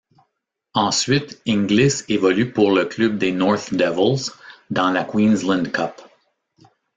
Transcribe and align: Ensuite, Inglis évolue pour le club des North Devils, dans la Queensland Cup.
Ensuite, 0.73 1.39
Inglis 1.47 2.01
évolue 2.07 2.51
pour 2.51 2.71
le 2.71 2.85
club 2.85 3.19
des 3.19 3.31
North 3.31 3.75
Devils, 3.75 4.31
dans 4.71 4.89
la 4.89 5.03
Queensland 5.03 5.71
Cup. 5.71 5.93